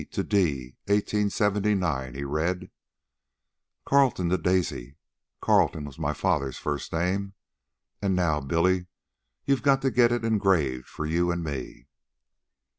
"C 0.01 0.05
to 0.07 0.23
D, 0.23 0.75
1879," 0.85 2.15
he 2.15 2.23
read. 2.23 2.71
"Carlton 3.85 4.29
to 4.29 4.37
Daisy 4.39 4.97
Carlton 5.41 5.85
was 5.85 5.99
my 5.99 6.11
father's 6.11 6.57
first 6.57 6.91
name. 6.91 7.35
And 8.01 8.15
now, 8.15 8.41
Billy, 8.41 8.87
you've 9.45 9.61
got 9.61 9.83
to 9.83 9.91
get 9.91 10.11
it 10.11 10.25
engraved 10.25 10.87
for 10.87 11.05
you 11.05 11.29
and 11.29 11.43
me." 11.43 11.85